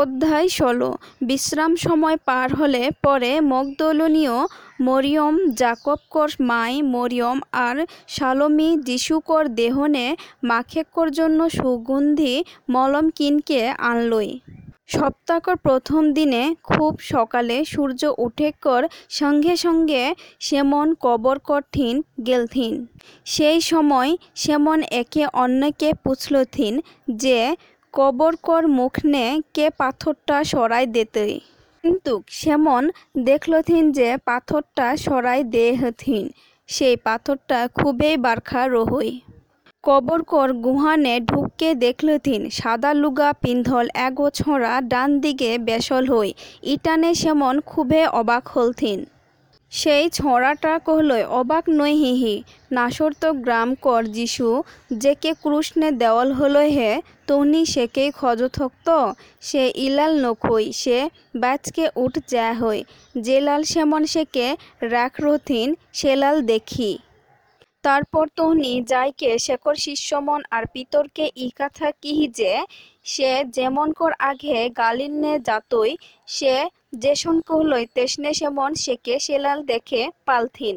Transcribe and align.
অধ্যায় 0.00 0.48
ষোলো। 0.48 0.90
বিশ্রাম 1.22 1.72
সময় 1.76 2.18
পার 2.24 2.48
হলে 2.54 2.82
পরে 3.02 3.32
মগদলনীয় 3.52 4.36
মরিয়ম, 4.80 5.34
জাকবকর 5.54 6.28
মাই 6.40 6.74
মরিয়ম 6.94 7.38
আর 7.66 7.76
সালোমি 8.08 8.68
যিশুকর 8.86 9.44
দেহনে 9.58 10.06
মাখেক্কর 10.42 11.08
জন্য 11.10 11.40
সুগন্ধি 11.50 12.34
মলম 12.70 13.06
কিনকে 13.10 13.60
আনলই। 13.90 14.30
সপ্তাহকর 14.86 15.56
প্রথম 15.56 16.02
দিনে 16.12 16.42
খুব 16.62 16.92
সকালে 17.12 17.56
সূর্য 17.64 18.02
উঠেকর 18.18 18.82
সঙ্গে 19.10 19.54
সঙ্গে 19.56 20.02
সেমন 20.40 20.86
কবর 21.00 21.36
কঠিন 21.44 21.94
গেলথিন। 22.26 22.72
সেই 23.24 23.58
সময় 23.70 24.10
সেমন 24.34 24.78
একে 24.92 25.24
অন্যকে 25.34 25.88
পুছলথিন 26.04 26.74
যে 27.22 27.38
কবরকর 27.94 28.62
মুখনে 28.78 29.24
কে 29.54 29.66
পাথরটা 29.80 30.36
সরাই 30.44 30.86
দেতে। 30.96 31.24
কিন্তু 31.84 32.12
সেমন 32.30 32.82
দেখলথিন 33.24 33.84
যে 33.98 34.10
পাথরটা 34.28 34.86
সরাই 34.96 35.40
দেহথিন, 35.54 36.24
সেই 36.68 36.96
পাথরটা 37.06 37.58
খুবই 37.78 38.12
বারখা 38.16 38.62
রহই। 38.68 39.12
কবরকর 39.84 40.48
গুহানে 40.64 41.14
ঢুককে 41.20 41.68
দেখলথিন 41.84 42.42
সাদা 42.50 42.90
লুগা 43.02 43.30
পিন্ধল 43.42 43.86
এগো 44.06 44.26
ছোঁড়া 44.30 44.74
ডান 44.92 45.10
দিকে 45.20 45.50
বেসল 45.58 46.04
হই, 46.12 46.30
ইটানে 46.74 47.10
সেমন 47.14 47.54
খুবই 47.70 48.02
অবাক 48.20 48.44
হলথিন। 48.48 49.00
সেই 49.72 50.04
ছড়াটা 50.10 50.72
কহলই 50.78 51.24
অবাক 51.40 51.64
নই 51.78 51.94
হিহি। 52.02 52.36
নাসর 52.70 53.10
তো 53.22 53.28
গ্রাম 53.44 53.68
কর 53.82 54.02
যিশু, 54.18 54.48
যেকে 55.02 55.30
ক্রুশনে 55.42 55.88
দেওয়াল 56.02 56.30
হল 56.32 56.56
হে 56.76 56.92
তহনি 57.28 57.62
সেকেই 57.66 58.10
খজ 58.10 58.40
থকত 58.56 58.88
সে 59.42 59.62
ইলাল 59.86 60.12
নখই, 60.24 60.64
সে 60.72 60.98
ব্যাচকে 61.40 61.84
উঠ 61.96 62.14
যা 62.32 62.46
হই। 62.60 62.80
যে 63.16 63.36
লাল 63.46 63.62
সেমন 63.72 64.02
সেকে 64.14 64.46
রাখ 64.94 65.12
রথিন, 65.24 65.68
সে 65.92 66.12
লাল 66.16 66.36
দেখি। 66.52 66.92
তারপর 67.84 68.24
তহনি 68.36 68.72
যাইকে 68.92 69.30
শেকর 69.38 69.76
শিষ্যমন 69.86 70.40
আর 70.50 70.64
পিতরকে 70.72 71.24
ই 71.36 71.48
কথা 71.58 71.86
কিহি 72.02 72.26
যে 72.40 72.52
সে 73.04 73.44
যেমন 73.50 73.88
কর 73.92 74.12
আগে 74.18 74.68
গালিন্নে 74.76 75.38
যাতই, 75.38 75.96
সে 76.26 76.54
যেসন 76.94 77.40
কহলই 77.40 77.86
তেসনে 77.94 78.34
সেমন 78.34 78.74
সেকে 78.74 79.18
সেলাল 79.20 79.58
দেখে 79.62 80.10
পালথিন। 80.26 80.76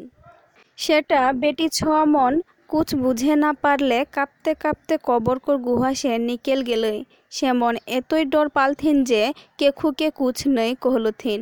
সেটা 0.78 1.32
বেটি 1.32 1.68
ছোয়া 1.68 2.02
মন 2.04 2.32
কুছ 2.68 2.94
বুঝে 2.94 3.34
না 3.36 3.52
পারলে 3.62 4.04
কাঁপতে 4.12 4.54
কাঁপতে 4.54 4.94
কবরকর 5.04 5.56
গুহা 5.56 5.94
সে 5.94 6.18
নিকেল 6.18 6.60
গেলই। 6.62 7.04
সেমন 7.30 7.74
এতই 7.86 8.24
ডর 8.24 8.48
পালথিন 8.48 9.04
যে 9.04 9.22
কেখুকে 9.58 10.10
কুছ 10.10 10.38
নই 10.46 10.70
কহলথিন। 10.80 11.40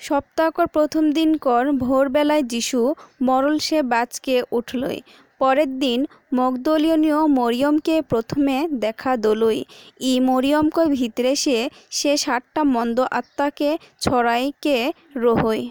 সপ্তাহকর 0.01 0.67
প্রথম 0.67 1.05
দিন 1.05 1.13
দিনকর 1.15 1.65
ভোরবেলায় 1.73 2.43
যিশু 2.43 2.81
মরল 3.23 3.59
সে 3.59 3.83
বাজকে 3.83 4.43
উঠলই। 4.53 4.99
পরের 5.43 5.71
দিন 5.79 6.01
মগদলীয় 6.35 6.97
মরিয়মকে 7.39 7.97
প্রথমে 8.03 8.57
দেখা 8.85 9.13
দলই। 9.17 9.61
ই 10.11 10.13
মরিয়মকে 10.29 10.83
ভিতরে 10.97 11.33
সে 11.45 11.59
সে 11.99 12.13
সাতটা 12.25 12.63
মন্দ 12.75 12.99
আত্মাকে 13.19 13.71
ছড়াইকে 14.01 14.77
রহই। 15.17 15.63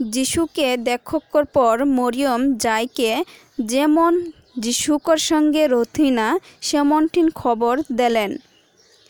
যিশুকে 0.00 0.68
দেখকর 0.88 1.44
পর 1.56 1.74
মরিয়ম 1.98 2.42
যাইকে 2.64 3.10
যেমন 3.72 4.12
যিশুকর 4.58 5.18
সঙ্গে 5.30 5.62
রথিনা 5.66 6.26
সেমনটিন 6.60 7.26
খবর 7.30 7.74
দেলেন। 8.00 8.30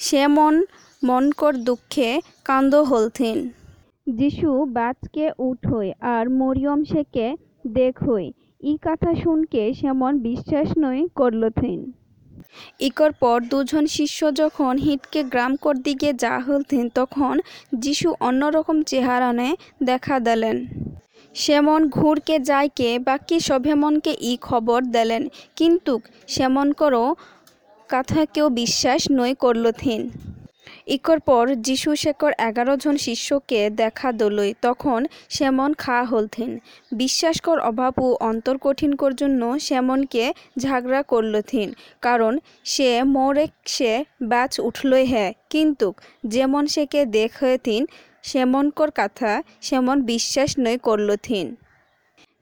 সেমন 0.00 0.54
মনকর 1.02 1.54
দুঃখে 1.66 2.10
কান্দ 2.44 2.72
হলথিন 2.90 3.38
যিশু 4.06 4.50
বাজকে 4.78 5.24
উঠই 5.48 5.88
আর 6.14 6.24
মরিয়ম 6.40 6.80
সেকে 6.84 7.26
দেখই 7.78 8.26
ই 8.60 8.74
কথা 8.82 9.10
শুনকে 9.14 9.62
সেমন 9.80 10.12
বিশ্বাস 10.18 10.68
নই 10.78 11.00
করলথিন 11.14 11.80
ইকর 12.80 13.12
পর 13.12 13.38
দুজন 13.50 13.84
শিষ্য 13.86 14.20
যখন 14.34 14.72
হিটকে 14.78 15.20
গ্রামকর 15.24 15.74
দিকে 15.82 16.08
যা 16.12 16.34
হলথিন 16.46 16.84
তখন 16.94 17.34
যিশু 17.78 18.08
অন্যরকম 18.20 18.76
চেহারা 18.82 19.30
চেহারানে 19.30 19.48
দেখা 19.82 20.16
দিলেন। 20.20 20.56
সেমন 21.34 21.80
ঘুরকে 21.88 22.36
যাইকে 22.40 22.88
বাকি 22.98 23.36
সভেমনকে 23.40 24.12
ই 24.20 24.32
খবর 24.42 24.80
দিলেন, 24.86 25.22
কিন্তু 25.56 25.92
সেমনকরও 26.28 27.06
কথা 27.90 28.20
কেউ 28.34 28.46
বিশ্বাস 28.48 29.00
নই 29.10 29.32
করলথিন 29.34 30.00
ইকর 30.88 31.18
পর 31.20 31.44
যিশু 31.68 31.90
শেখর 31.96 32.32
এগারো 32.48 32.74
জন 32.76 32.94
শিষ্যকে 33.06 33.60
দেখা 33.82 34.08
দলই, 34.12 34.50
তখন 34.62 35.00
সেমন 35.28 35.70
খা 35.74 35.98
হলথিন। 36.04 36.50
বিশ্বাসকর 36.92 37.58
অভাব 37.70 37.94
ও 37.98 38.08
অন্তর 38.30 38.56
কঠিন 38.58 38.92
কর 39.00 39.12
জন্য 39.12 39.42
সেমনকে 39.58 40.24
ঝাগড়া 40.58 41.00
করলথিন, 41.12 41.68
কারণ 42.02 42.32
সে 42.64 42.90
মোরেক 43.14 43.52
সে 43.66 43.92
ব্যাচ 44.28 44.52
উঠলই 44.60 45.04
হ্যাঁ 45.12 45.30
কিন্তু 45.50 45.88
যেমন 46.24 46.62
সেকে 46.66 47.00
দেখেথিন 47.18 47.82
সেমনকর 48.24 48.90
কথা 48.96 49.30
সেমন 49.60 49.96
বিশ্বাস 50.04 50.50
নয় 50.58 50.78
করলথিন। 50.78 51.46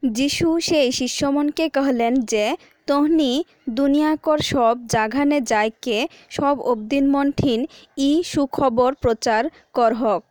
যিশু 0.03 0.47
সেই 0.59 0.89
শিষ্যমনকে 0.91 1.65
কহলেন 1.69 2.13
যে 2.33 2.45
তহনি 2.87 3.31
দুনিয়াকর 3.69 4.39
সব 4.51 4.75
জাঘানে 4.87 5.37
যাইকে 5.41 5.97
সব 6.29 6.55
অবদিন 6.63 7.05
মনঠিন 7.11 7.59
ই 7.99 8.11
সুখবর 8.23 8.91
প্রচার 9.01 9.41
করহক 9.73 10.21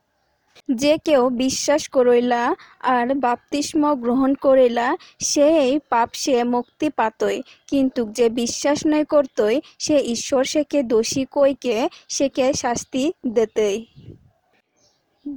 যে 0.74 0.92
কেউ 1.04 1.22
বিশ্বাস 1.36 1.82
করইলা 1.88 2.42
আর 2.88 3.06
বাপতিস্ম 3.16 3.82
গ্রহণ 3.94 4.30
করিলা, 4.36 4.86
সেই 5.22 5.70
পাপ 5.90 6.08
সে 6.14 6.36
মুক্তি 6.44 6.88
পাতই। 6.90 7.38
কিন্তু 7.68 8.00
যে 8.12 8.26
বিশ্বাস 8.40 8.78
নয় 8.86 9.04
করতই, 9.04 9.56
সে 9.78 9.96
ঈশ্বর 10.14 10.42
সেকে 10.44 10.78
দোষী 10.92 11.22
কইকে 11.30 11.76
সেকে 12.08 12.46
শাস্তি 12.54 13.02
দেতই। 13.34 13.76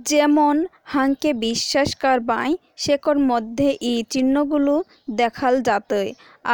যেমন 0.10 0.56
হাংকে 0.94 1.32
বিশ্বাস 1.46 1.90
কারবাই 1.96 2.52
সেকর 2.78 3.18
মধ্যে 3.32 3.70
ই 3.84 3.96
চিহ্নগুলো 4.10 4.74
দেখাল 5.16 5.54
যাতই। 5.62 6.10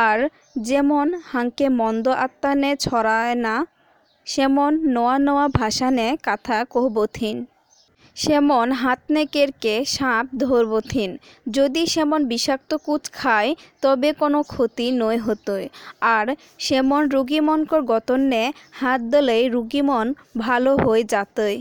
আর 0.05 0.17
যেমন 0.61 1.05
হাংকে 1.31 1.67
মন্দ 1.79 2.05
আত্মানে 2.25 2.71
ছড়ায় 2.75 3.35
না, 3.45 3.55
সেমন 4.27 4.71
নোয়া 4.93 5.15
নোয়া 5.25 5.45
ভাষানে 5.59 6.07
কথা 6.27 6.57
কহবথিন 6.65 7.37
সেমন 8.17 8.67
হাতনে 8.73 9.23
কেরকে 9.25 9.75
সাপ 9.87 10.25
ধরবথিন 10.39 11.09
যদি 11.47 11.81
সেমন 11.85 12.21
বিষাক্ত 12.23 12.71
কুচ 12.85 13.03
খায়, 13.11 13.49
তবে 13.81 14.09
কোনো 14.13 14.39
ক্ষতি 14.43 14.87
নয় 15.01 15.19
হতই। 15.25 15.65
আর 16.15 16.25
সেমন 16.59 17.01
রুগীমনকর 17.09 17.81
গতন্নে 17.93 18.43
হাত 18.71 18.99
দলেই 19.13 19.43
রুগীমন 19.49 20.05
ভালো 20.37 20.71
হয়ে 20.77 21.03
যাতই। 21.13 21.57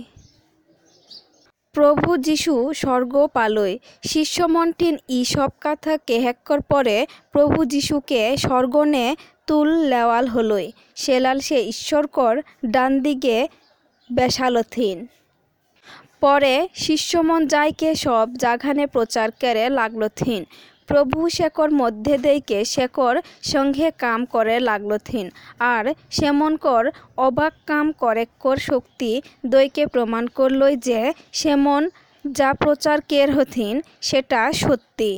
প্রভু 1.74 2.16
যীশু 2.16 2.72
স্বর্গ 2.74 3.14
পালয় 3.32 3.74
শিষ্যমনটিন 4.08 4.94
ই 5.08 5.20
সব 5.24 5.50
কথা 5.60 5.92
কেহেক্কর 6.06 6.60
পরে 6.60 6.96
প্রভু 7.32 7.64
যীশুকে 7.64 8.36
স্বর্গনে 8.36 9.06
তুল 9.46 9.68
লেওয়াল 9.84 10.26
হলই। 10.28 10.66
সেলাল 10.96 11.38
সে 11.40 11.58
ঈশ্বরকর 11.62 12.34
ডান 12.66 12.92
দিকে 13.00 13.36
বেশালথিন। 14.10 14.98
পরে 16.20 16.54
শিষ্যমন 16.74 17.40
যাইকে 17.46 17.94
সব 17.94 18.26
জাঘানে 18.34 18.84
প্রচার 18.86 19.28
করে 19.30 19.64
লাগলথিন। 19.70 20.40
প্রভু 20.88 21.18
শেখর 21.28 21.70
মধ্যে 21.72 22.14
দেইকে 22.18 22.58
শেখর 22.74 23.14
সঙ্গে 23.52 23.86
কাম 23.98 24.20
করে 24.34 24.54
লাগলথিন। 24.60 25.26
আর 25.74 25.84
সেমনকর 26.10 26.84
অবাক 27.18 27.54
কাম 27.66 27.86
করেকর 28.02 28.56
শক্তি 28.68 29.12
দইকে 29.46 29.82
প্রমাণ 29.86 30.24
করলই 30.38 30.74
যে 30.88 31.00
সেমন 31.32 31.82
যা 32.24 32.50
প্রচার 32.54 32.98
কের 33.10 33.28
হথিন 33.36 33.74
সেটা 34.00 34.40
সত্যি। 34.62 35.12